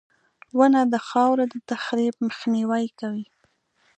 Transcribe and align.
•ونه 0.57 0.81
د 0.93 0.95
خاورو 1.07 1.43
د 1.53 1.55
تخریب 1.69 2.15
مخنیوی 2.27 2.85
کوي. 2.99 3.25